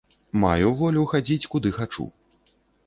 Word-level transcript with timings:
Маю 0.43 0.71
волю 0.81 1.03
хадзіць, 1.11 1.39
куды 1.53 1.69
хачу. 1.81 2.09